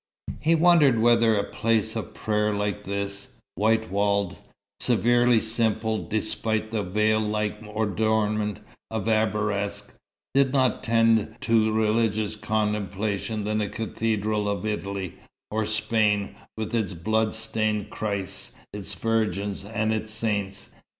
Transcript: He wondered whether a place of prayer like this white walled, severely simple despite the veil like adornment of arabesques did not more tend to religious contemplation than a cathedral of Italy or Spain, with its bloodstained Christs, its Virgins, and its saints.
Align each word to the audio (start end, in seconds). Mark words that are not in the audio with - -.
He 0.39 0.55
wondered 0.55 0.97
whether 0.99 1.35
a 1.35 1.43
place 1.43 1.95
of 1.95 2.15
prayer 2.15 2.55
like 2.55 2.85
this 2.85 3.35
white 3.53 3.91
walled, 3.91 4.35
severely 4.79 5.39
simple 5.39 6.07
despite 6.07 6.71
the 6.71 6.81
veil 6.81 7.19
like 7.19 7.61
adornment 7.61 8.61
of 8.89 9.07
arabesques 9.07 9.93
did 10.33 10.53
not 10.53 10.71
more 10.77 10.81
tend 10.81 11.37
to 11.41 11.71
religious 11.71 12.35
contemplation 12.35 13.43
than 13.43 13.61
a 13.61 13.69
cathedral 13.69 14.49
of 14.49 14.65
Italy 14.65 15.17
or 15.51 15.67
Spain, 15.67 16.33
with 16.57 16.73
its 16.73 16.93
bloodstained 16.93 17.91
Christs, 17.91 18.55
its 18.73 18.95
Virgins, 18.95 19.63
and 19.63 19.93
its 19.93 20.11
saints. 20.11 20.71